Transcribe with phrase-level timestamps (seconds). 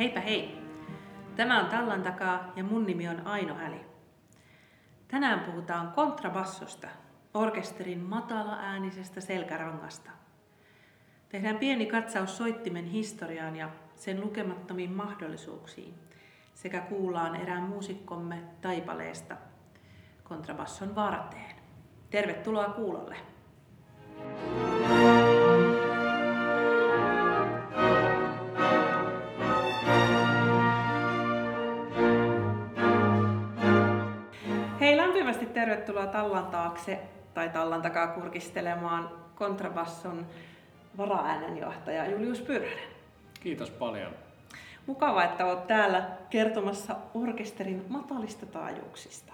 [0.00, 0.58] Heipä hei!
[1.36, 3.80] Tämä on Tallan takaa ja mun nimi on Aino Häli.
[5.08, 6.88] Tänään puhutaan kontrabassosta,
[7.34, 10.10] orkesterin matala-äänisestä selkärangasta.
[11.28, 15.94] Tehdään pieni katsaus soittimen historiaan ja sen lukemattomiin mahdollisuuksiin
[16.54, 19.36] sekä kuullaan erään muusikkomme taipaleesta
[20.24, 21.56] kontrabasson varteen.
[22.10, 23.16] Tervetuloa kuulolle!
[24.18, 24.49] Hei,
[35.60, 36.98] tervetuloa Tallan taakse
[37.34, 40.26] tai Tallan takaa kurkistelemaan kontrabasson
[40.96, 42.88] varaäänenjohtaja Julius Pyrhönen.
[43.40, 44.12] Kiitos paljon.
[44.86, 49.32] Mukava, että olet täällä kertomassa orkesterin matalista taajuuksista.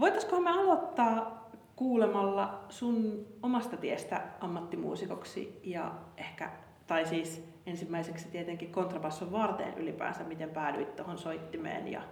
[0.00, 6.50] Voitaisiko me aloittaa kuulemalla sun omasta tiestä ammattimuusikoksi ja ehkä,
[6.86, 12.02] tai siis ensimmäiseksi tietenkin kontrabasson varteen ylipäänsä, miten päädyit tuohon soittimeen ja,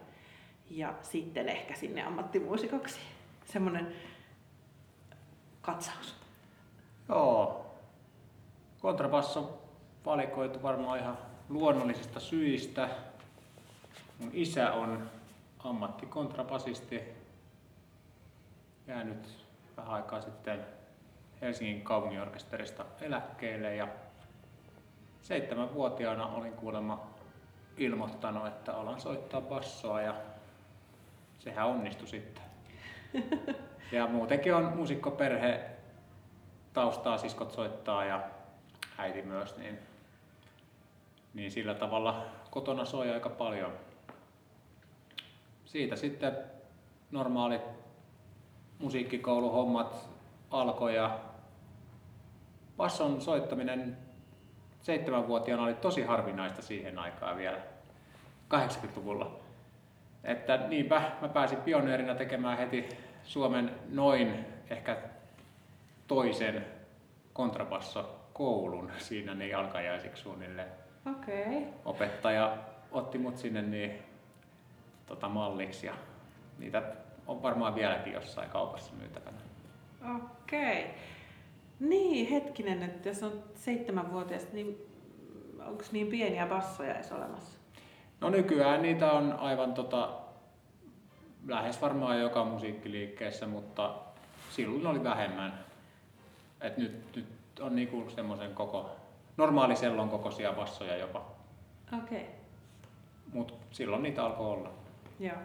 [0.70, 3.00] ja sitten ehkä sinne ammattimuusikoksi.
[3.44, 3.94] Semmoinen
[5.62, 6.14] katsaus.
[7.08, 7.66] Joo.
[8.80, 9.62] Kontrabasso
[10.04, 12.88] valikoitu varmaan ihan luonnollisista syistä.
[14.18, 15.10] Mun isä on
[15.58, 17.00] ammattikontrabasisti,
[18.86, 19.38] jäänyt
[19.76, 20.66] vähän aikaa sitten
[21.40, 23.88] Helsingin kaupunginorkesterista eläkkeelle ja
[25.22, 27.06] seitsemänvuotiaana olin kuulemma
[27.76, 30.14] ilmoittanut, että alan soittaa bassoa ja
[31.44, 32.44] sehän onnistui sitten.
[33.92, 35.60] Ja muutenkin on muusikkoperhe,
[36.72, 38.20] taustaa siskot soittaa ja
[38.98, 39.78] äiti myös, niin,
[41.34, 43.72] niin sillä tavalla kotona soi aika paljon.
[45.64, 46.36] Siitä sitten
[47.10, 47.62] normaalit
[48.78, 50.08] musiikkikouluhommat
[50.50, 51.18] alkoi ja
[52.76, 53.98] basson soittaminen
[54.82, 57.58] seitsemänvuotiaana oli tosi harvinaista siihen aikaan vielä
[58.54, 59.43] 80-luvulla.
[60.24, 62.88] Että niinpä mä pääsin pioneerina tekemään heti
[63.24, 64.96] Suomen noin ehkä
[66.06, 66.64] toisen
[67.32, 70.68] kontrabassokoulun siinä niin alkajaisiksi suunnilleen.
[71.10, 71.42] Okei.
[71.42, 71.62] Okay.
[71.84, 72.58] Opettaja
[72.92, 73.92] otti mut sinne niin,
[75.06, 75.94] tota, malliksi ja
[76.58, 76.82] niitä
[77.26, 79.38] on varmaan vieläkin jossain kaupassa myytävänä.
[80.16, 80.84] Okei.
[80.84, 80.94] Okay.
[81.80, 84.86] Niin, hetkinen, että jos on seitsemänvuotias, niin
[85.66, 87.58] onko niin pieniä bassoja edes olemassa?
[88.24, 90.10] No nykyään niitä on aivan tota,
[91.46, 93.94] lähes varmaan joka musiikkiliikkeessä, mutta
[94.50, 95.64] silloin oli vähemmän.
[96.60, 97.26] Et nyt, nyt
[97.60, 98.96] on niinku semmoisen koko,
[99.36, 101.24] normaali sellon kokoisia bassoja jopa.
[101.98, 102.18] Okei.
[102.18, 102.32] Okay.
[103.32, 104.70] Mut silloin niitä alkoi olla.
[105.20, 105.36] Joo.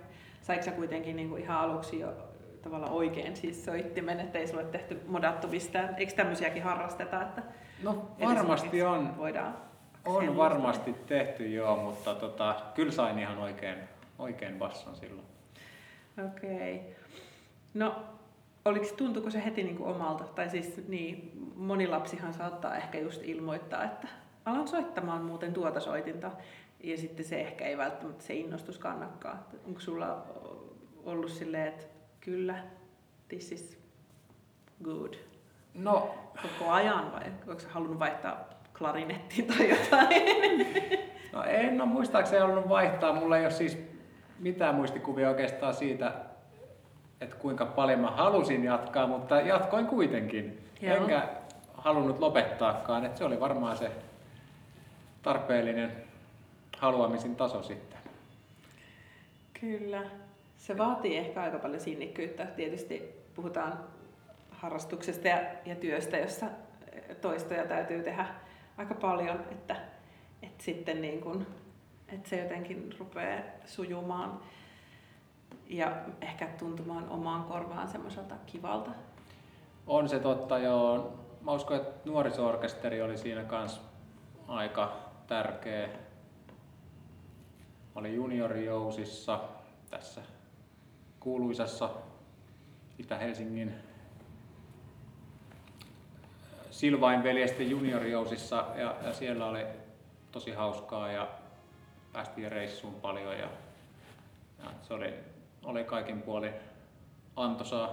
[0.41, 2.13] Saiko sä kuitenkin niinku ihan aluksi jo
[2.61, 5.95] tavallaan oikein siis soittimen, ettei sulle tehty modattu mistään?
[5.97, 7.21] Eikö tämmöisiäkin harrasteta?
[7.21, 7.43] Että
[7.83, 9.17] no varmasti on.
[9.17, 9.68] Voidaan
[10.17, 13.77] on varmasti tehty joo, mutta tota, kyllä sain ihan oikein,
[14.19, 15.27] oikein basson silloin.
[16.25, 16.75] Okei.
[16.75, 16.93] Okay.
[17.73, 17.95] No,
[18.65, 20.23] oliko, tuntuko se heti niin kuin omalta?
[20.23, 24.07] Tai siis niin, moni lapsihan saattaa ehkä just ilmoittaa, että
[24.45, 26.31] alan soittamaan muuten tuota soitinta.
[26.83, 29.39] Ja sitten se ehkä ei välttämättä se innostus kannakaan.
[29.67, 30.25] Onko sulla
[31.03, 31.85] ollut silleen, että
[32.19, 32.63] kyllä,
[33.27, 33.79] this is
[34.83, 35.13] good?
[35.73, 40.67] No, koko ajan vai onko halunnut vaihtaa klarinettiin tai jotain?
[41.33, 43.13] No en ole muistaakseni halunnut vaihtaa.
[43.13, 43.77] Mulla ei ole siis
[44.39, 46.13] mitään muistikuvia oikeastaan siitä,
[47.21, 50.59] että kuinka paljon mä halusin jatkaa, mutta jatkoin kuitenkin.
[50.81, 50.95] Joo.
[50.95, 51.27] Enkä
[51.73, 53.05] halunnut lopettaakaan.
[53.05, 53.91] Että se oli varmaan se
[55.21, 55.91] tarpeellinen
[56.77, 57.99] haluamisen taso sitten.
[59.59, 60.01] Kyllä.
[60.57, 62.45] Se vaatii ehkä aika paljon sinnikkyyttä.
[62.45, 63.79] Tietysti puhutaan
[64.51, 66.45] harrastuksesta ja, ja työstä, jossa
[67.21, 68.25] toistoja täytyy tehdä
[68.79, 69.75] aika paljon, että,
[70.41, 71.47] että sitten niin kuin,
[72.07, 74.39] että se jotenkin rupeaa sujumaan
[75.67, 75.91] ja
[76.21, 78.91] ehkä tuntumaan omaan korvaan semmoiselta kivalta.
[79.87, 81.13] On se totta, joo.
[81.41, 83.81] Mä uskon, että nuorisoorkesteri oli siinä kanssa
[84.47, 84.97] aika
[85.27, 85.89] tärkeä.
[87.95, 89.39] Oli juniorijousissa
[89.89, 90.21] tässä
[91.19, 91.89] kuuluisassa
[92.97, 93.88] Itä-Helsingin
[96.79, 99.65] Silvain veljesten juniorijousissa ja, ja siellä oli
[100.31, 101.27] tosi hauskaa ja
[102.13, 103.47] päästiin reissuun paljon ja,
[104.59, 105.13] ja se oli,
[105.63, 106.53] oli kaikin puolin
[107.35, 107.89] antoisaa.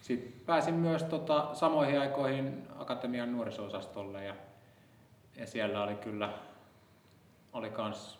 [0.00, 4.34] Sitten pääsin myös tota, samoihin aikoihin Akatemian nuoriso-osastolle ja,
[5.36, 6.32] ja siellä oli kyllä
[7.52, 8.18] oli kans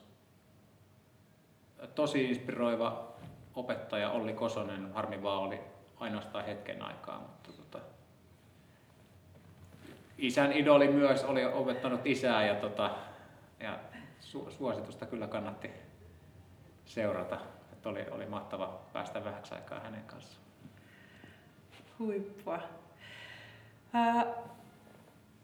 [1.95, 3.09] tosi inspiroiva
[3.55, 5.61] opettaja Olli Kosonen, harmi vaan oli
[6.01, 7.58] ainoastaan hetken aikaa, mutta
[10.19, 12.91] isän idoli myös oli opettanut isää ja, tota,
[13.61, 13.79] ja
[14.21, 15.71] su- suositusta kyllä kannatti
[16.85, 17.41] seurata.
[17.73, 20.45] Että oli, oli mahtava päästä vähäksi aikaa hänen kanssaan.
[21.99, 22.59] Huippua.
[23.93, 24.27] Ää,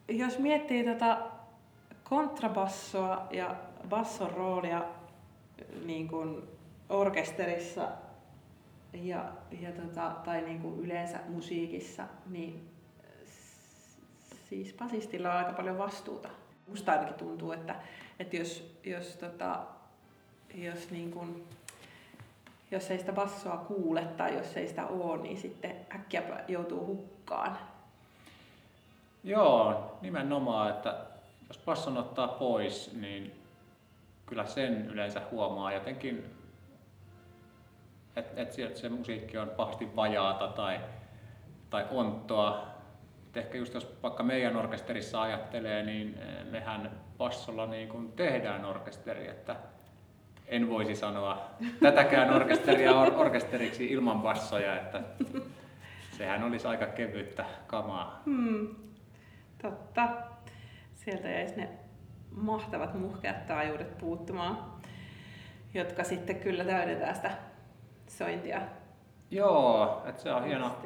[0.08, 1.18] jos miettii tota
[2.04, 3.54] kontrabassoa ja
[3.88, 4.84] basson roolia
[5.84, 6.42] niin kuin
[6.88, 7.88] orkesterissa
[8.92, 12.73] ja, ja tota, tai niin kuin yleensä musiikissa, niin
[14.62, 16.28] siis basistilla on aika paljon vastuuta.
[16.68, 17.76] Musta ainakin tuntuu, että,
[18.18, 19.60] että jos, jos, tota,
[20.54, 21.44] jos, niin kuin,
[22.70, 27.58] jos ei sitä bassoa kuule tai jos ei sitä ole, niin sitten äkkiä joutuu hukkaan.
[29.24, 31.06] Joo, nimenomaan, että
[31.48, 33.32] jos basson ottaa pois, niin
[34.26, 36.24] kyllä sen yleensä huomaa jotenkin,
[38.16, 40.80] että et se musiikki on pahasti vajaata tai,
[41.70, 42.73] tai onttoa.
[43.34, 48.64] Et ehkä just jos vaikka meidän orkesterissa ajattelee, niin eh, mehän bassolla niin kuin tehdään
[48.64, 49.56] orkesteri, että
[50.46, 51.50] en voisi sanoa
[51.82, 55.00] tätäkään orkesteria or- orkesteriksi ilman bassoja, että
[56.18, 58.22] sehän olisi aika kevyttä kamaa.
[58.24, 58.74] Hmm,
[59.62, 60.08] totta.
[60.94, 61.68] Sieltä jäisi ne
[62.30, 64.58] mahtavat muhkeat taajuudet puuttumaan,
[65.74, 67.30] jotka sitten kyllä täydetään sitä
[68.06, 68.60] sointia.
[69.30, 70.76] Joo, että se on hieno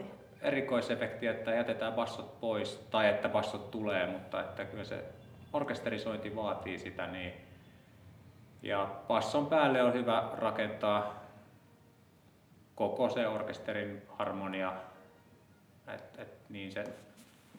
[0.43, 5.05] erikoisefekti, että jätetään bassot pois tai että bassot tulee, mutta että kyllä se
[5.53, 7.33] orkesterisointi vaatii sitä niin.
[8.63, 11.25] Ja basson päälle on hyvä rakentaa
[12.75, 14.73] koko se orkesterin harmonia,
[15.95, 16.85] että et niin se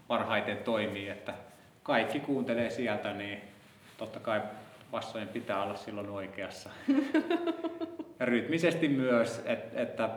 [0.08, 1.34] parhaiten toimii, että
[1.84, 3.42] kaikki kuuntelee sieltä, niin
[3.98, 4.42] totta kai
[4.92, 6.70] bassojen pitää olla silloin oikeassa.
[8.20, 10.10] Ja rytmisesti myös, että, että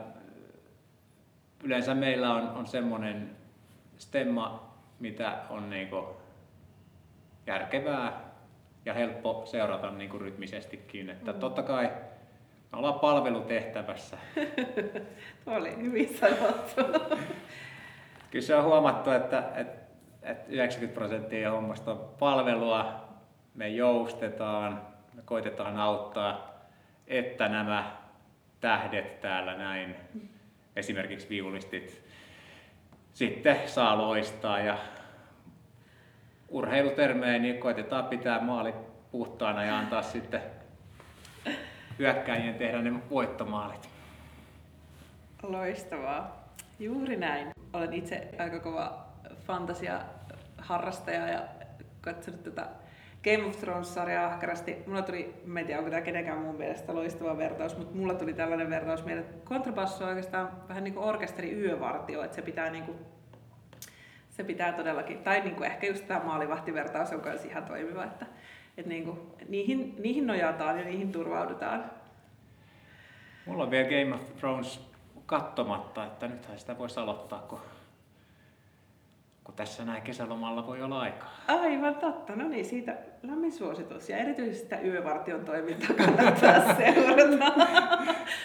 [1.63, 3.35] yleensä meillä on, on semmoinen
[3.97, 6.15] stemma, mitä on niinku
[7.47, 8.21] järkevää
[8.85, 11.09] ja helppo seurata niinku rytmisestikin.
[11.09, 11.39] Että mm.
[11.39, 11.91] totta kai
[12.71, 14.17] me ollaan palvelutehtävässä.
[15.45, 16.81] Oli hyvin sanottu.
[18.31, 19.81] Kyllä se on huomattu, että, että,
[20.23, 23.07] että 90 prosenttia hommasta on palvelua,
[23.55, 24.81] me joustetaan,
[25.13, 26.53] me koitetaan auttaa,
[27.07, 27.97] että nämä
[28.61, 29.95] tähdet täällä näin,
[30.75, 32.03] esimerkiksi viulistit,
[33.13, 34.77] sitten saa loistaa ja
[36.49, 38.73] urheilutermeen niin koitetaan pitää maali
[39.11, 40.41] puhtaana ja antaa sitten
[41.99, 43.89] hyökkäjien tehdä ne voittomaalit.
[45.43, 46.43] Loistavaa.
[46.79, 47.51] Juuri näin.
[47.73, 49.05] Olen itse aika kova
[49.47, 50.01] fantasia
[50.57, 51.41] harrastaja ja
[52.01, 52.67] katsonut tätä
[53.23, 54.77] Game of Thrones-sarjaa ahkerasti.
[54.87, 58.33] Mulla tuli, mä en tiedä onko tämä kenenkään mun mielestä loistava vertaus, mutta mulla tuli
[58.33, 62.69] tällainen vertaus mieleen, että kontrabasso on oikeastaan vähän niin kuin orkesteri yövartio, että se pitää
[62.69, 62.97] niin kuin,
[64.29, 68.25] se pitää todellakin, tai niin kuin ehkä just tämä maalivahtivertaus on myös ihan toimiva, että,
[68.77, 71.91] että niin kuin, niihin, niihin nojataan ja niihin turvaudutaan.
[73.45, 74.89] Mulla on vielä Game of Thrones
[75.25, 77.59] kattomatta, että nythän sitä voisi aloittaa, kun
[79.43, 81.37] kun tässä näin kesälomalla voi olla aikaa.
[81.47, 82.35] Aivan totta.
[82.35, 84.09] No niin, siitä lämmin suositus.
[84.09, 87.53] Ja erityisesti sitä yövartion toimintaa kannattaa seurata.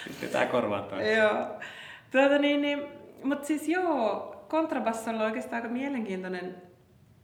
[0.05, 0.85] Pistetään korvaan
[1.17, 1.47] Joo.
[2.12, 2.83] Tuota niin, niin,
[3.23, 6.62] mutta siis joo, kontrabassolla on oikeastaan aika mielenkiintoinen,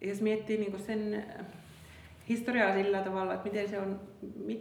[0.00, 1.25] jos miettii niin sen
[2.29, 4.00] historiaa sillä tavalla, että miten, se on,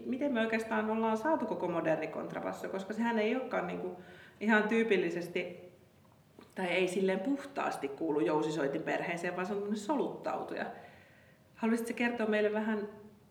[0.06, 3.96] miten me oikeastaan ollaan saatu koko moderni kontrabasso, koska sehän ei olekaan niin kuin
[4.40, 5.63] ihan tyypillisesti
[6.56, 10.66] tai ei silleen puhtaasti kuulu jousisoitin perheeseen, vaan se on soluttautuja.
[11.56, 12.88] Haluaisitko kertoa meille vähän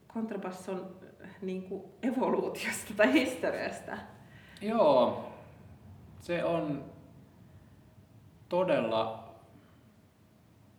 [0.06, 0.96] kontrabasson
[1.42, 3.92] niin kuin evoluutiosta tai historiasta?
[4.60, 5.32] Joo,
[6.20, 6.84] se on
[8.48, 9.24] todella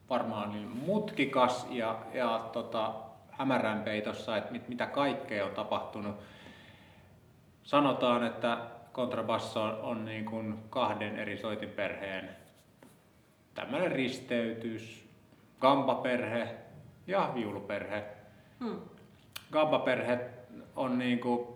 [0.09, 2.93] varmaan niin mutkikas ja, ja tota,
[3.29, 6.15] hämärän peitossa, että mit, mitä kaikkea on tapahtunut.
[7.63, 8.57] Sanotaan, että
[8.93, 12.29] kontrabasso on, on niin kuin kahden eri soitinperheen
[13.53, 15.05] tämmöinen risteytys,
[15.59, 16.50] gampaperhe
[17.07, 18.03] ja viuluperhe.
[18.59, 18.79] Hmm.
[19.51, 20.19] Gampaperhe
[20.75, 21.47] on niin kuin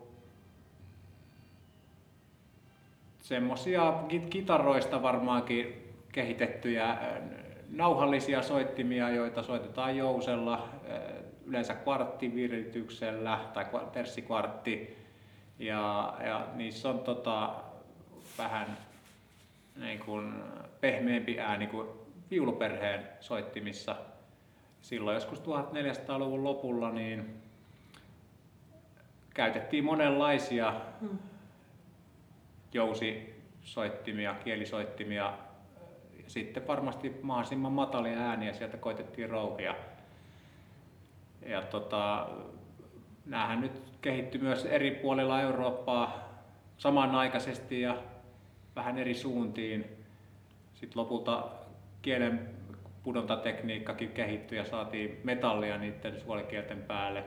[3.19, 3.93] semmosia
[4.29, 6.97] kitaroista varmaankin kehitettyjä
[7.69, 10.69] nauhallisia soittimia, joita soitetaan jousella,
[11.45, 14.97] yleensä kvarttivirityksellä tai tersikvartti
[15.59, 17.55] ja, ja niissä on tota,
[18.37, 18.77] vähän
[19.75, 20.33] niin kuin
[20.81, 21.87] pehmeämpi ääni kuin
[22.31, 23.95] viuluperheen soittimissa.
[24.81, 27.41] Silloin joskus 1400-luvun lopulla niin
[29.33, 31.19] käytettiin monenlaisia hmm.
[32.73, 35.33] jousisoittimia, kielisoittimia.
[36.23, 39.75] Ja sitten varmasti mahdollisimman matalia ääniä sieltä koitettiin rouhia.
[41.45, 42.29] Ja tota,
[43.25, 46.27] näähän nyt kehittyi myös eri puolilla Eurooppaa
[46.77, 47.97] samanaikaisesti ja
[48.75, 49.85] vähän eri suuntiin.
[50.73, 51.47] Sitten lopulta
[52.01, 52.49] kielen
[53.03, 57.23] pudontatekniikkakin kehittyi ja saatiin metallia niiden suolikielten päälle.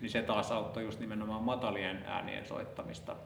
[0.00, 3.16] Niin se taas auttoi just nimenomaan matalien äänien soittamista.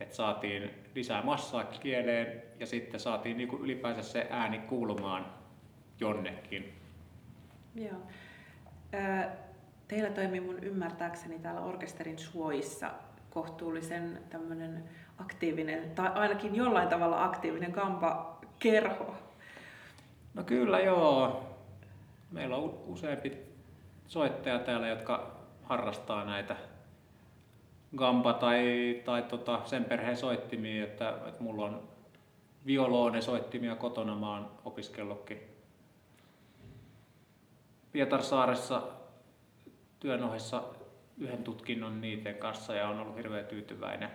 [0.00, 5.26] Että saatiin lisää massaa kieleen ja sitten saatiin niinku ylipäänsä se ääni kuulumaan
[6.00, 6.74] jonnekin.
[7.74, 8.02] Joo.
[9.90, 12.90] Teillä toimii mun ymmärtääkseni täällä orkesterin suojissa
[13.30, 14.84] kohtuullisen tämmöinen
[15.18, 19.14] aktiivinen, tai ainakin jollain tavalla aktiivinen kampa-kerho.
[20.34, 21.44] No kyllä joo.
[22.30, 23.32] Meillä on useampi
[24.06, 26.56] soittaja täällä, jotka harrastaa näitä
[27.96, 31.82] gamba tai, tai tota sen perheen soittimia, että, että mulla on
[32.66, 35.40] violoone soittimia kotona, mä oon opiskellutkin
[37.92, 38.82] Pietarsaaressa
[40.00, 40.62] työn ohessa
[41.18, 44.10] yhden tutkinnon niiden kanssa ja on ollut hirveän tyytyväinen,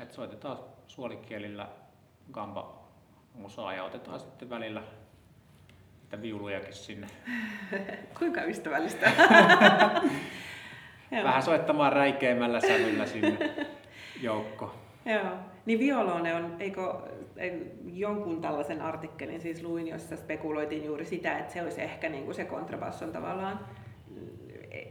[0.00, 1.68] että soitetaan suolikielillä
[2.32, 2.84] gamba
[3.34, 4.82] musaa ja otetaan sitten välillä
[6.02, 7.06] niitä viulujakin sinne.
[8.18, 9.12] Kuinka ystävällistä?
[11.24, 13.54] Vähän soittamaan räikeimmällä sävyllä sinne
[14.20, 14.74] joukko.
[15.04, 15.32] Joo.
[15.66, 16.94] Niin violone on, eikö
[17.92, 22.34] jonkun tällaisen artikkelin siis luin, jossa spekuloitiin juuri sitä, että se olisi ehkä niin kuin
[22.34, 23.60] se kontrabasson tavallaan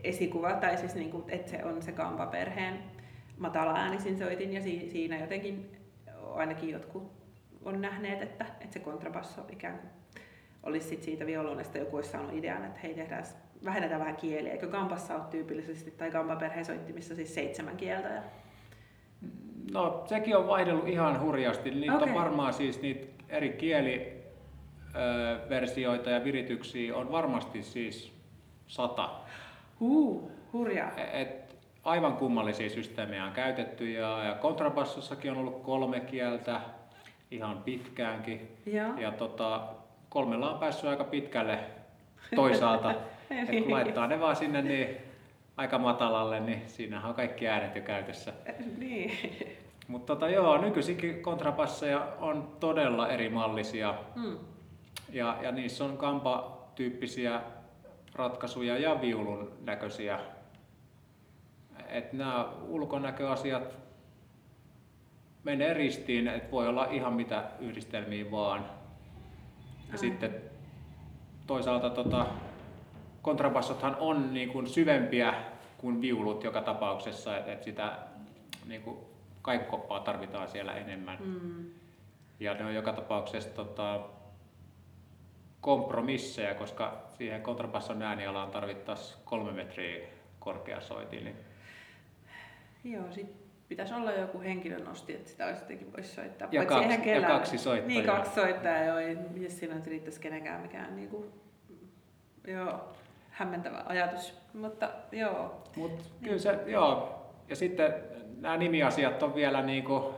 [0.03, 2.79] esikuva, tai siis niin kuin, että se on se kampaperheen
[3.37, 5.71] matala äänisin soitin, ja siinä jotenkin
[6.33, 7.11] ainakin jotkut
[7.65, 9.89] on nähneet, että, että se kontrabasso ikään kuin
[10.63, 13.23] olisi sit siitä violonesta joku olisi saanut idean, että hei tehdään,
[13.65, 14.51] vähennetään vähän kieliä.
[14.51, 18.07] Eikö kampassa ole tyypillisesti, tai kampaperheen soittimissa siis seitsemän kieltä?
[18.07, 18.21] Ja...
[19.73, 21.71] No sekin on vaihdellut ihan hurjasti.
[21.71, 22.09] Niitä okay.
[22.09, 28.13] on varmaan siis niitä eri kieliversioita ja virityksiä on varmasti siis
[28.67, 29.09] sata.
[29.83, 30.91] Huu, hurjaa.
[30.97, 36.61] E, et, aivan kummallisia systeemejä on käytetty ja, ja kontrabassossakin on ollut kolme kieltä
[37.31, 38.57] ihan pitkäänkin.
[38.65, 39.61] Ja, ja tota,
[40.09, 41.59] kolmella on päässyt aika pitkälle
[42.35, 42.95] toisaalta.
[43.29, 44.97] Et kun laittaa ne vaan sinne niin
[45.57, 48.33] aika matalalle, niin siinähän on kaikki äänet jo käytössä.
[48.77, 49.11] niin.
[49.87, 53.95] Mutta tota, joo, nykyisinkin kontrapasseja on todella eri mallisia.
[54.15, 54.37] Hmm.
[55.09, 57.41] Ja, ja niissä on kampa-tyyppisiä
[58.15, 60.19] ratkaisuja ja viulun näköisiä.
[61.87, 63.77] Et nämä ulkonäköasiat
[65.43, 68.65] menee ristiin, että voi olla ihan mitä yhdistelmiä vaan.
[69.91, 70.35] Ja sitten
[71.47, 72.25] toisaalta tota,
[73.21, 75.33] kontrabassothan on niin kuin syvempiä
[75.77, 77.97] kuin viulut joka tapauksessa, että et sitä
[78.67, 78.97] niin kuin
[79.41, 81.17] kaikkoppaa tarvitaan siellä enemmän.
[81.19, 81.65] Mm.
[82.39, 83.99] Ja ne on joka tapauksessa tota,
[85.63, 90.07] kompromisseja, koska siihen kontrabasson äänialaan tarvittaisiin kolme metriä
[90.39, 91.23] korkea soitin.
[91.23, 91.35] Niin...
[92.83, 93.35] Joo, sit
[93.67, 96.47] pitäisi olla joku henkilönosti, että sitä olisi jotenkin voisi soittaa.
[96.51, 97.87] Ja, kaksi, ja kaksi soittajaa.
[97.87, 98.97] Niin, kaksi soittajaa, joo.
[98.97, 101.25] Ei siinä nyt riittäisi kenenkään mikään niin kuin,
[102.47, 102.93] joo,
[103.29, 104.39] hämmentävä ajatus.
[104.53, 105.63] Mutta joo.
[105.75, 107.25] Mut, kyllä se, joo.
[107.49, 107.93] Ja sitten
[108.39, 110.13] nämä nimiasiat on vielä niin kuin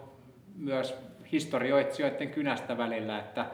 [0.56, 0.96] myös
[1.32, 3.46] historioitsijoiden kynästä välillä, että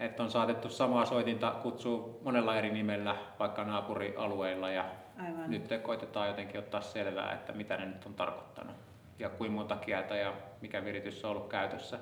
[0.00, 4.84] että on saatettu samaa soitinta kutsua monella eri nimellä vaikka naapurialueilla ja
[5.18, 5.50] Aivan.
[5.50, 8.76] nyt koitetaan jotenkin ottaa selvää, että mitä ne nyt on tarkoittanut
[9.18, 11.98] ja kuinka monta kieltä ja mikä viritys on ollut käytössä.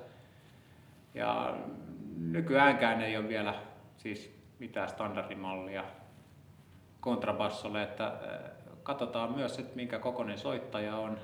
[1.13, 1.57] Ja
[2.17, 3.53] nykyäänkään ei ole vielä
[3.97, 5.83] siis mitään standardimallia
[6.99, 8.13] kontrabassolle, että
[8.83, 11.19] katsotaan myös, että minkä kokoinen soittaja on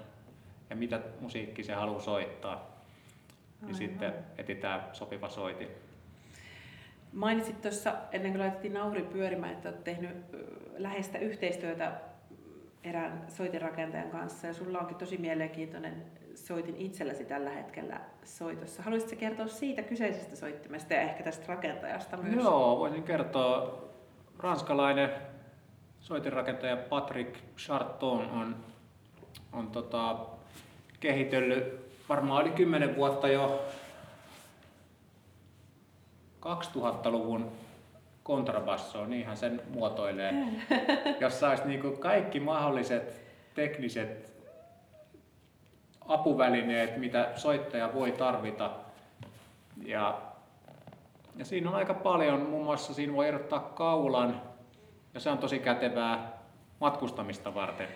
[0.69, 2.55] ja mitä musiikki se haluaa soittaa.
[2.55, 3.75] Niin Aivan.
[3.75, 5.67] sitten etsitään sopiva soitin.
[7.13, 10.17] Mainitsit tuossa ennen kuin laitettiin nauri pyörimään, että olet tehnyt
[10.77, 11.91] läheistä yhteistyötä
[12.83, 16.03] erään soitinrakentajan kanssa ja sulla onkin tosi mielenkiintoinen
[16.35, 18.83] soitin itselläsi tällä hetkellä soitossa.
[18.83, 22.35] Haluaisitko kertoa siitä kyseisestä soittimesta ja ehkä tästä rakentajasta myös?
[22.35, 23.83] Joo, voisin kertoa.
[24.39, 25.09] Ranskalainen
[25.99, 28.55] soitinrakentaja Patrick Charton on,
[29.53, 30.15] on tota,
[30.99, 33.65] kehitellyt varmaan yli 10 vuotta jo
[36.45, 37.51] 2000-luvun
[38.23, 40.33] kontrabassoa, niinhän sen muotoilee,
[41.19, 43.21] jossa olisi niin kuin kaikki mahdolliset
[43.55, 44.33] tekniset
[46.07, 48.71] apuvälineet, mitä soittaja voi tarvita.
[49.85, 50.21] Ja,
[51.35, 54.41] ja siinä on aika paljon, muun muassa siinä voi erottaa kaulan,
[55.13, 56.31] ja se on tosi kätevää
[56.79, 57.87] matkustamista varten.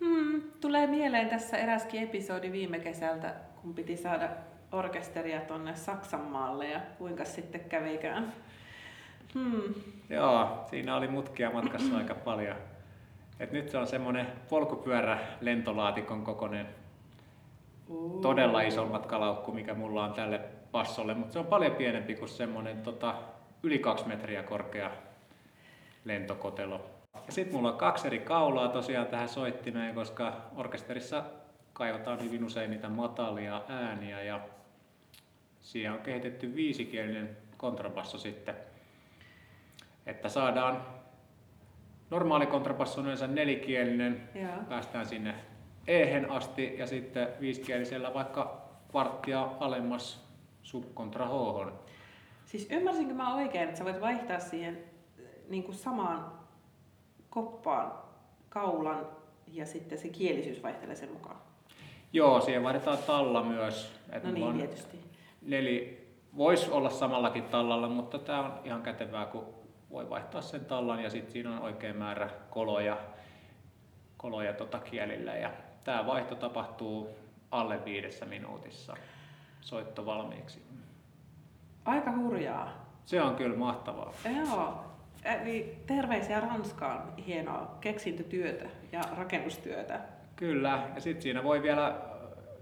[0.00, 4.28] Hmm, tulee mieleen tässä eräskin episodi viime kesältä, kun piti saada
[4.74, 8.32] orkesteria tuonne Saksan maalle ja kuinka sitten kävikään.
[9.34, 9.74] Hmm.
[10.10, 12.56] Joo, siinä oli mutkia matkassa aika paljon.
[13.40, 16.66] Et nyt se on semmoinen polkupyörä lentolaatikon kokoinen
[17.88, 18.20] Uh.
[18.20, 20.40] todella iso matkalaukku, mikä mulla on tälle
[20.72, 23.14] passolle, mutta se on paljon pienempi kuin semmoinen tota,
[23.62, 24.90] yli kaksi metriä korkea
[26.04, 26.86] lentokotelo.
[27.28, 31.24] Sitten mulla on kaksi eri kaulaa tosiaan tähän soittimeen, koska orkesterissa
[31.72, 34.40] kaivataan hyvin usein niitä matalia ääniä ja
[35.64, 38.54] siihen on kehitetty viisikielinen kontrabasso sitten,
[40.06, 40.82] että saadaan
[42.10, 44.62] normaali kontrabasso on yleensä nelikielinen, Joo.
[44.68, 45.34] päästään sinne
[45.86, 50.24] ehen asti ja sitten viisikielisellä vaikka kvarttia alemmas
[50.62, 51.72] subkontra h
[52.46, 54.78] Siis ymmärsinkö mä oikein, että sä voit vaihtaa siihen
[55.48, 56.32] niin kuin samaan
[57.30, 57.92] koppaan
[58.48, 59.06] kaulan
[59.52, 61.36] ja sitten se kielisyys vaihtelee sen mukaan?
[62.12, 63.92] Joo, siihen vaihdetaan talla myös.
[64.12, 65.13] Et No niin, on tietysti.
[65.44, 69.54] Neli, voisi olla samallakin tallalla, mutta tämä on ihan kätevää, kun
[69.90, 72.96] voi vaihtaa sen tallan ja sitten siinä on oikein määrä koloja,
[74.16, 75.36] koloja tota kielillä.
[75.36, 75.50] Ja
[75.84, 77.10] tämä vaihto tapahtuu
[77.50, 78.96] alle viidessä minuutissa
[79.60, 80.62] soitto valmiiksi.
[81.84, 82.84] Aika hurjaa.
[83.04, 84.12] Se on kyllä mahtavaa.
[84.36, 84.84] Joo.
[85.24, 87.12] Eli terveisiä Ranskaan.
[87.26, 90.00] Hienoa keksintötyötä ja rakennustyötä.
[90.36, 91.96] Kyllä, ja sitten siinä voi vielä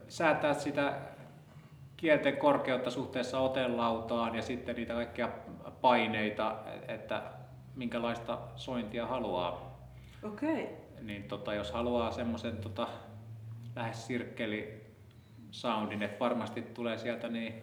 [0.09, 0.95] säätää sitä
[2.03, 5.29] kielten korkeutta suhteessa otelautaan ja sitten niitä kaikkia
[5.81, 6.57] paineita,
[6.89, 7.23] että
[7.77, 9.79] minkälaista sointia haluaa.
[10.23, 10.69] Okei.
[11.03, 12.89] Niin tota, jos haluaa semmoisen tota,
[13.77, 14.83] lähes sirkkeli
[15.51, 17.63] soundin, että varmasti tulee sieltä niin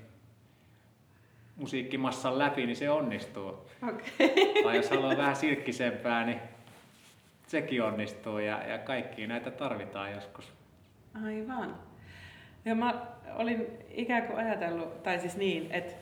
[1.56, 3.70] musiikkimassan läpi, niin se onnistuu.
[3.90, 4.64] Okei.
[4.64, 6.40] Tai jos haluaa vähän silkkisempää, niin
[7.48, 10.54] sekin onnistuu ja, ja kaikkia näitä tarvitaan joskus.
[11.26, 11.76] Aivan.
[12.66, 15.94] Ja mä olin ikään kuin ajatellut, tai siis niin, että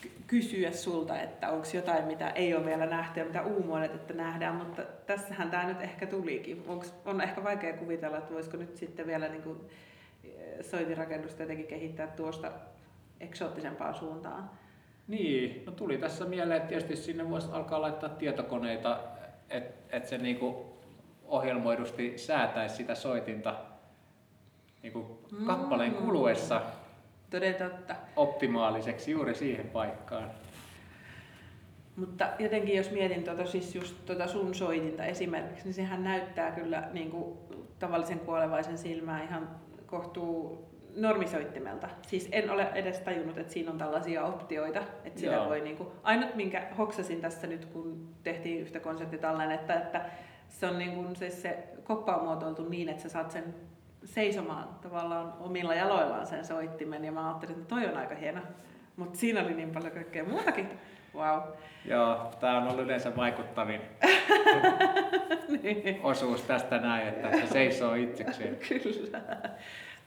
[0.00, 4.14] ky- kysyä sulta, että onko jotain, mitä ei ole vielä nähty ja mitä uumoilet, että
[4.14, 6.64] nähdään, mutta tässähän tämä nyt ehkä tulikin.
[6.68, 9.60] Onks, on ehkä vaikea kuvitella, että voisiko nyt sitten vielä niin kuin
[10.60, 12.52] soitirakennusta jotenkin kehittää tuosta
[13.20, 14.50] eksoottisempaan suuntaan.
[15.08, 19.00] Niin, no tuli tässä mieleen, että tietysti sinne voisi alkaa laittaa tietokoneita,
[19.50, 20.74] että et se niinku
[21.26, 23.54] ohjelmoidusti säätäisi sitä soitinta
[25.38, 25.98] niinku kappaleen Mm.
[25.98, 26.60] kuluessa
[27.30, 27.94] Toden totta.
[28.16, 30.30] optimaaliseksi juuri siihen paikkaan.
[31.96, 36.88] Mutta jotenkin jos mietin tuota, siis just tuota sun soitinta esimerkiksi, niin sehän näyttää kyllä
[36.92, 37.38] niin kuin
[37.78, 39.48] tavallisen kuolevaisen silmään ihan
[39.86, 40.64] kohtuu
[40.96, 41.88] normisoittimelta.
[42.06, 45.48] Siis en ole edes tajunnut, että siinä on tällaisia optioita, että sitä Joo.
[45.48, 50.04] voi niin kuin, ainut minkä hoksasin tässä nyt, kun tehtiin yhtä konserttitallennetta, että
[50.48, 53.54] se on niin kuin, se, se koppa on muotoiltu niin, että sä saat sen
[54.04, 58.40] seisomaan tavallaan omilla jaloillaan sen soittimen ja mä ajattelin, että toi on aika hieno.
[58.96, 60.68] Mutta siinä oli niin paljon kaikkea muutakin.
[61.14, 61.40] Wow.
[61.84, 63.80] Joo, tämä on ollut yleensä vaikuttavin
[65.62, 68.56] niin, osuus tästä näin, että se seisoo itsekseen.
[68.68, 69.20] kyllä.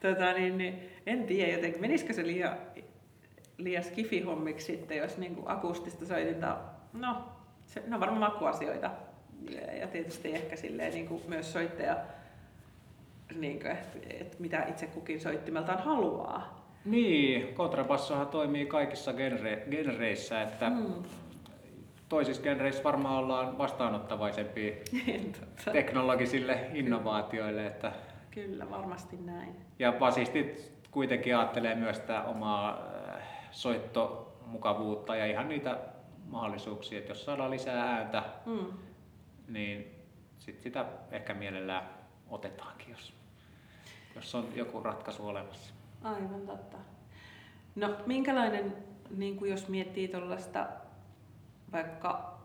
[0.01, 2.57] Tota, niin, niin, en tiedä jotenkin, menisikö se liian,
[3.57, 6.57] liian skifi-hommiksi sitten, jos niin kuin akustista soitinta,
[6.93, 7.17] no,
[7.65, 8.91] se, ne on varmaan makuasioita.
[9.49, 11.97] Ja, ja tietysti ehkä silleen niin kuin myös soittaja,
[13.35, 16.57] niin kuin, että, että mitä itse kukin soittimeltaan haluaa.
[16.85, 20.93] Niin, kontrabassohan toimii kaikissa genre, genreissä, että Mm.
[22.09, 24.73] toisissa genreissä varmaan ollaan vastaanottavaisempia
[25.39, 25.71] Totta.
[25.71, 27.65] teknologisille innovaatioille.
[27.67, 27.91] Että,
[28.31, 29.55] Kyllä, varmasti näin.
[29.79, 32.85] ja basistit kuitenkin ajattelee myös sitä omaa
[33.15, 35.77] äh, soittomukavuutta ja ihan niitä
[36.25, 38.65] mahdollisuuksia, että jos saadaan lisää ääntä, Mm.
[39.47, 39.95] niin
[40.39, 41.89] sit sitä ehkä mielellään
[42.29, 43.13] otetaankin, jos,
[44.17, 45.73] jos on joku ratkaisu olemassa.
[46.03, 46.77] Aivan totta.
[47.75, 48.75] No minkälainen,
[49.17, 50.67] niin kuin jos miettii tuollaista
[51.71, 52.37] vaikka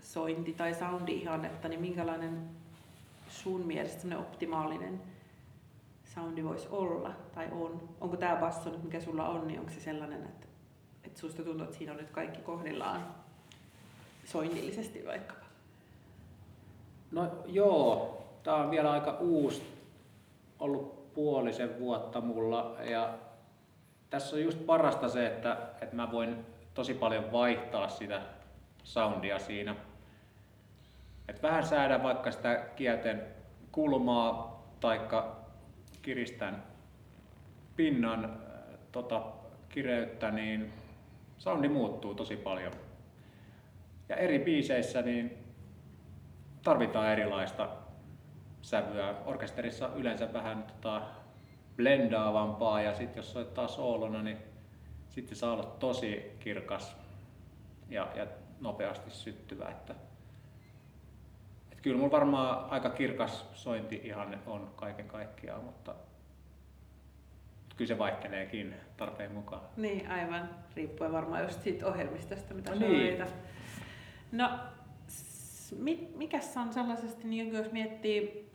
[0.00, 2.48] sointi- tai sound-ihannetta, niin minkälainen
[3.28, 5.02] sun mielestä optimaalinen
[6.14, 7.88] soundi voisi olla tai on?
[8.00, 10.46] Onko tämä basso nyt, mikä sulla on, niin onko se sellainen, että,
[11.04, 13.06] että susta tuntuu, että siinä on nyt kaikki kohdillaan
[14.24, 15.46] soinnillisesti vaikkapa?
[17.10, 19.75] No joo, tämä on vielä aika uusi,
[20.60, 23.14] ollut puolisen vuotta mulla ja
[24.10, 28.22] tässä on just parasta se, että, että mä voin tosi paljon vaihtaa sitä
[28.84, 29.76] soundia siinä.
[31.28, 33.22] Et vähän säädä vaikka sitä kielten
[33.72, 35.36] kulmaa taikka
[36.02, 36.62] kiristän
[37.76, 38.30] pinnan äh,
[38.92, 39.22] tota,
[39.68, 40.72] kireyttä, niin
[41.38, 42.72] soundi muuttuu tosi paljon.
[44.08, 45.38] Ja eri biiseissä niin
[46.62, 47.68] tarvitaan erilaista
[48.66, 49.14] sävyä.
[49.26, 51.02] Orkesterissa yleensä vähän tota,
[51.76, 54.36] blendaavampaa ja sitten jos soittaa soolona, niin
[55.08, 56.96] sitten saa olla tosi kirkas
[57.88, 58.26] ja, ja
[58.60, 59.68] nopeasti syttyvä.
[59.68, 59.94] Että,
[61.72, 65.94] et kyllä mulla varmaan aika kirkas sointi ihan on kaiken kaikkiaan, mutta
[67.76, 69.62] kyllä se vaihteleekin tarpeen mukaan.
[69.76, 70.50] Niin, aivan.
[70.76, 72.98] Riippuen varmaan just siitä ohjelmistosta, mitä No no niin.
[73.18, 73.26] niin.
[74.32, 74.50] No,
[75.08, 78.46] s- mi- mikäs on sellaisesti, niin jos miettii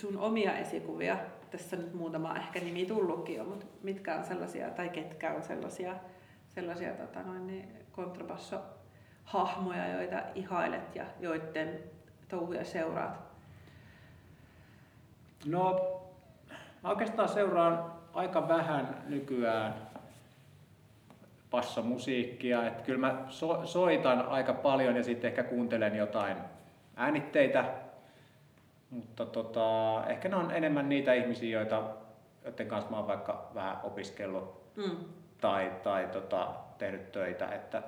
[0.00, 1.16] sun omia esikuvia,
[1.50, 5.94] tässä nyt muutama ehkä nimi tullutkin jo, mutta mitkä on sellaisia, tai ketkä on sellaisia,
[6.48, 11.78] sellaisia tota noin, niin kontrabassohahmoja, joita ihailet ja joiden
[12.28, 13.20] touhuja seuraat?
[15.46, 16.00] No,
[16.82, 19.74] mä oikeastaan seuraan aika vähän nykyään
[21.50, 22.66] passomusiikkia.
[22.66, 26.36] Että kyllä mä so, soitan aika paljon ja sitten ehkä kuuntelen jotain
[26.96, 27.64] äänitteitä.
[28.90, 31.82] Mutta tota, ehkä ne on enemmän niitä ihmisiä, joita,
[32.44, 34.96] joiden kanssa mä oon vaikka vähän opiskellut Mm.
[35.40, 37.46] tai, tai tota, tehnyt töitä.
[37.46, 37.82] Että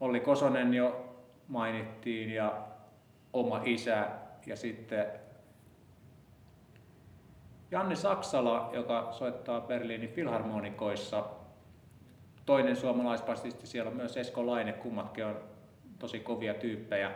[0.00, 1.16] Olli Kosonen jo
[1.48, 2.62] mainittiin ja
[3.32, 4.08] oma isä
[4.46, 5.06] ja sitten
[7.70, 11.24] Janne Saksala, joka soittaa Berliinin filharmonikoissa.
[12.46, 15.40] Toinen suomalaispassisti siellä on myös Esko Laine, kummatkin on
[15.98, 17.12] tosi kovia tyyppejä.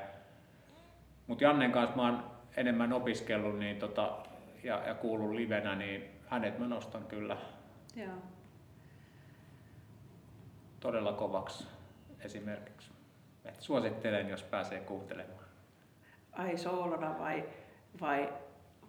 [1.27, 2.25] Mutta Jannen kanssa mä oon
[2.57, 4.17] enemmän opiskellut niin tota,
[4.63, 7.37] ja, ja kuullut livenä, niin hänet mä nostan kyllä
[7.97, 8.15] Joo.
[10.81, 11.67] todella kovaksi
[12.21, 12.91] esimerkiksi.
[13.45, 15.45] Et suosittelen, jos pääsee kuuntelemaan.
[16.33, 17.45] Ai soolona vai,
[18.01, 18.29] vai,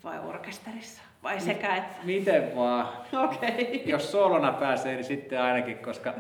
[0.04, 1.02] vai orkesterissa?
[1.24, 1.96] Vai sekä että?
[2.04, 2.88] Miten vaan.
[3.24, 3.84] Okei.
[3.86, 6.14] Jos soolona pääsee, niin sitten ainakin, koska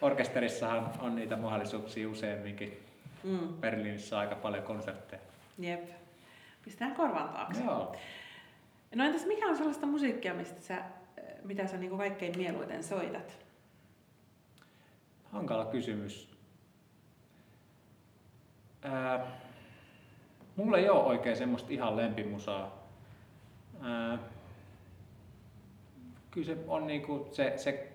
[0.00, 2.91] orkesterissahan on niitä mahdollisuuksia useamminkin.
[3.24, 3.48] Mm.
[3.60, 5.22] Berliinissä aika paljon konsertteja.
[5.58, 5.88] Jep.
[6.64, 7.64] Pistetään korvan taakse.
[7.64, 7.96] Joo.
[8.94, 10.82] No entäs mikä on sellaista musiikkia, mistä sä,
[11.42, 13.38] mitä sä niinku kaikkein mieluiten soitat?
[15.24, 16.30] Hankala kysymys.
[18.82, 19.26] Ää,
[20.56, 22.78] mulla ei ole oikein semmoista ihan lempimusaa.
[23.82, 24.18] Ää,
[26.30, 27.91] kyllä se on niinku se, se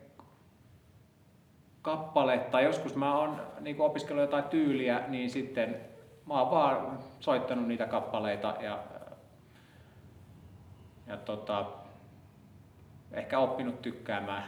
[1.88, 5.82] kappale, tai joskus mä oon niinku opiskellut jotain tyyliä, niin sitten
[6.26, 8.84] mä oon vaan soittanut niitä kappaleita ja,
[11.08, 11.66] ja tota,
[13.12, 14.44] ehkä oppinut tykkäämään.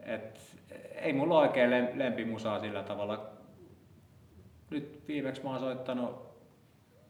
[0.00, 0.58] Et,
[0.94, 3.26] ei mulla oikein lem- lempimusaa sillä tavalla.
[4.70, 6.36] Nyt viimeksi mä oon soittanut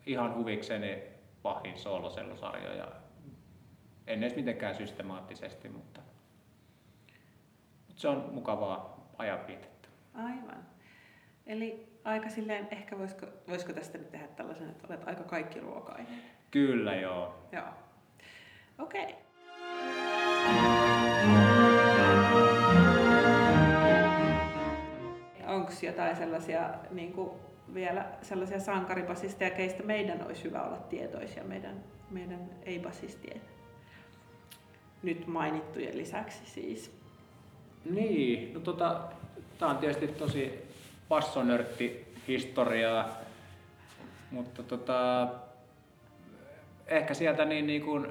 [0.07, 1.03] ihan huvikseni
[1.43, 2.89] pahin soolosellosarjoja.
[4.07, 6.01] En edes mitenkään systemaattisesti, mutta
[7.97, 9.89] se on mukavaa ajanvietettä.
[10.15, 10.67] Aivan.
[11.47, 16.23] Eli aika silleen, ehkä voisiko, voisiko tästä nyt tehdä tällaisen, että olet aika kaikki ruokainen.
[16.51, 17.49] Kyllä joo.
[17.53, 17.69] Joo.
[18.79, 19.05] Okei.
[19.05, 19.15] Okay.
[25.47, 27.31] Onko jotain sellaisia niin kuin
[27.75, 33.41] vielä sellaisia sankaribasisteja, keistä meidän olisi hyvä olla tietoisia, meidän, meidän ei-basistien
[35.03, 37.02] nyt mainittujen lisäksi siis?
[37.85, 39.01] Niin, no tota,
[39.59, 40.69] tää on tietysti tosi
[41.09, 43.09] passonörtti historiaa,
[44.31, 45.29] mutta tota,
[46.87, 48.07] ehkä sieltä niin, niin kuin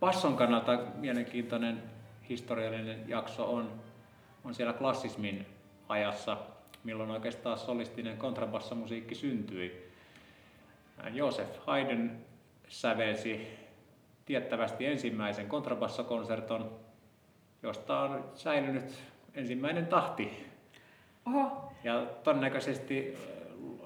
[0.00, 1.82] passon kannalta mielenkiintoinen
[2.28, 3.72] historiallinen jakso on,
[4.44, 5.46] on siellä klassismin
[5.88, 6.36] ajassa,
[6.84, 9.90] milloin oikeastaan solistinen kontrabassamusiikki syntyi.
[11.12, 12.10] Josef Haydn
[12.68, 13.58] sävelsi
[14.24, 16.80] tiettävästi ensimmäisen kontrabassokonserton,
[17.62, 20.46] josta on säilynyt ensimmäinen tahti.
[21.26, 23.16] Oho, Ja todennäköisesti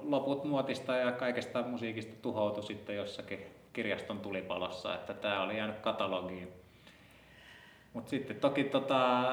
[0.02, 6.48] loput nuotista ja kaikesta musiikista tuhoutui sitten jossakin kirjaston tulipalossa, että tämä oli jäänyt katalogiin.
[7.92, 9.24] Mutta sitten toki tota,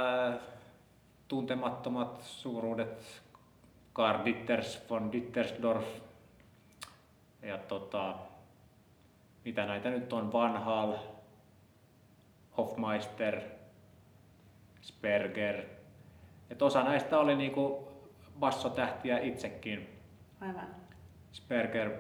[1.28, 3.22] tuntemattomat suuruudet,
[3.94, 5.86] Karl Ditters von Dittersdorf
[7.42, 8.16] ja tota,
[9.46, 10.94] mitä näitä nyt on, Van Hal,
[12.58, 13.42] Hofmeister,
[14.82, 15.81] Sperger.
[16.52, 17.88] Et osa näistä oli niinku
[18.40, 19.90] bassotähtiä itsekin.
[20.42, 20.68] aivan.
[21.32, 21.92] Sperger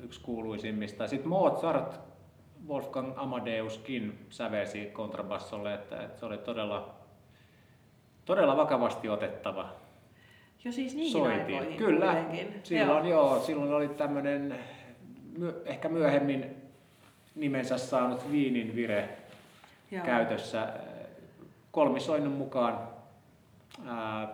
[0.00, 1.08] yksi kuuluisimmista.
[1.08, 2.00] Sitten Mozart,
[2.68, 6.94] Wolfgang Amadeuskin sävelsi kontrabassolle, että, että se oli todella,
[8.24, 9.68] todella vakavasti otettava
[10.64, 11.56] Jo siis niihin soitin.
[11.56, 12.60] aikoihin Kyllä, kuitenkin.
[12.62, 13.24] silloin joo.
[13.32, 14.58] joo, silloin oli tämmöinen
[15.64, 16.56] ehkä myöhemmin
[17.34, 19.08] nimensä saanut Viinin vire
[19.90, 20.04] Joo.
[20.04, 20.68] käytössä.
[21.76, 22.78] Kolmisoinnun mukaan
[23.86, 24.28] ää,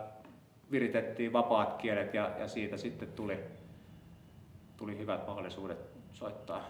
[0.71, 3.39] viritettiin vapaat kielet ja, ja siitä sitten tuli,
[4.77, 5.77] tuli hyvät mahdollisuudet
[6.13, 6.65] soittaa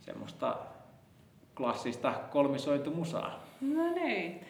[0.00, 0.56] semmoista
[1.56, 3.42] klassista kolmisointumusaa.
[3.60, 4.46] No niin.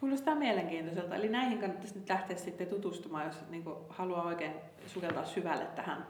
[0.00, 1.14] Kuulostaa mielenkiintoiselta.
[1.16, 4.52] Eli näihin kannattaisi nyt lähteä sitten tutustumaan, jos niin haluaa oikein
[4.86, 6.06] sukeltaa syvälle tähän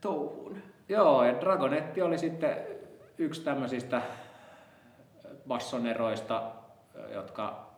[0.00, 0.62] touhuun.
[0.88, 2.56] Joo, ja Dragonetti oli sitten
[3.18, 4.02] yksi tämmöisistä
[5.48, 6.61] bassoneroista,
[7.12, 7.72] jotka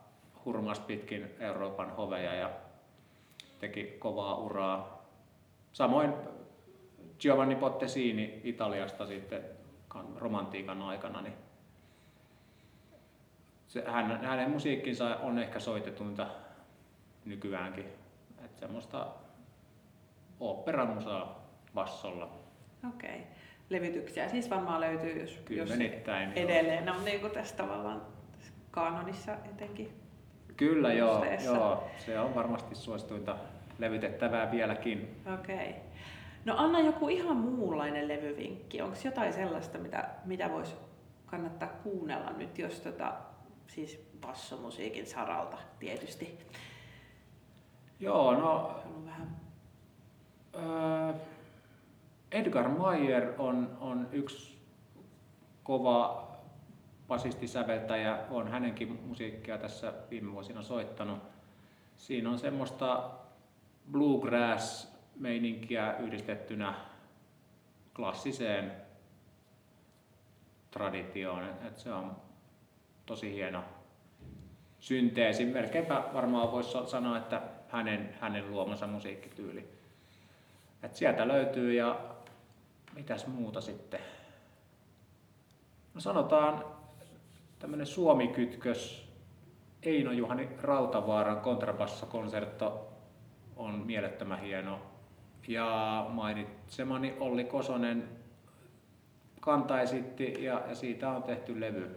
[0.45, 2.49] hurmas pitkin Euroopan hoveja ja
[3.59, 5.05] teki kovaa uraa.
[5.71, 6.13] Samoin
[7.19, 9.41] Giovanni Pottesini Italiasta sitten
[10.15, 11.33] romantiikan aikana, niin
[13.67, 16.27] se, hän, hänen musiikkinsa on ehkä soitetunta
[17.25, 17.85] nykyäänkin.
[18.45, 19.07] Että semmoista
[20.39, 22.29] oopperamusaa bassolla.
[22.89, 23.09] Okei.
[23.09, 23.21] Okay.
[23.69, 25.71] Levytyksiä siis varmaan löytyy, jos, jos
[26.35, 26.95] edelleen joo.
[26.95, 28.01] on niin kuin tässä tavallaan
[28.75, 29.93] kanonissa etenkin.
[30.57, 33.35] Kyllä joo, joo, se on varmasti suosituinta
[33.79, 35.21] levytettävää vieläkin.
[35.33, 35.55] Okei.
[35.55, 35.73] Okay.
[36.45, 38.81] No anna joku ihan muunlainen levyvinkki.
[38.81, 40.75] Onko jotain sellaista, mitä, mitä voisi
[41.25, 43.13] kannattaa kuunnella nyt, jos tota,
[43.67, 46.39] siis bassomusiikin saralta tietysti?
[47.99, 48.79] Joo, no...
[49.05, 49.35] Vähän...
[50.55, 51.13] Öö,
[52.31, 54.57] Edgar Mayer on, on yksi
[55.63, 56.24] kova
[57.07, 61.19] basistisäveltäjä, on hänenkin musiikkia tässä viime vuosina soittanut.
[61.97, 63.09] Siinä on semmoista
[63.91, 66.73] bluegrass-meininkiä yhdistettynä
[67.95, 68.71] klassiseen
[70.71, 71.43] traditioon.
[71.67, 72.15] Et se on
[73.05, 73.63] tosi hieno
[74.79, 75.45] synteesi.
[75.45, 79.69] Melkeinpä varmaan voisi sanoa, että hänen, hänen luomansa musiikkityyli.
[80.83, 81.99] Et sieltä löytyy ja
[82.95, 83.99] mitäs muuta sitten?
[85.93, 86.74] No sanotaan
[87.59, 89.05] tämmöinen Suomi-kytkös.
[89.83, 92.87] Eino Juhani Rautavaaran kontrabassokonsertto
[93.55, 94.79] on mielettömän hieno.
[95.47, 98.09] Ja mainitsemani Olli Kosonen
[99.39, 101.95] kanta esitti ja, ja siitä on tehty levy.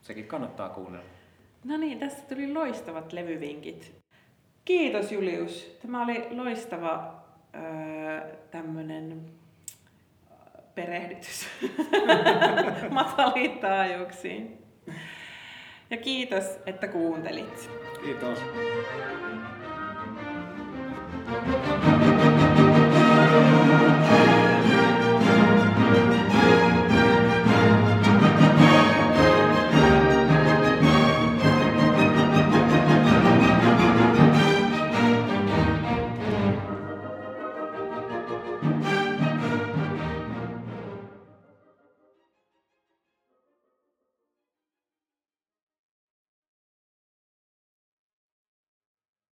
[0.00, 1.08] Sekin kannattaa kuunnella.
[1.64, 3.94] No niin, tässä tuli loistavat levyvinkit.
[4.64, 5.78] Kiitos Julius.
[5.82, 7.14] Tämä oli loistava
[7.54, 9.30] öö, tämmöinen
[10.74, 11.46] perehdytys
[12.90, 14.57] mataliin taajuuksiin.
[15.90, 17.70] Ja kiitos, että kuuntelit.
[18.04, 18.38] Kiitos.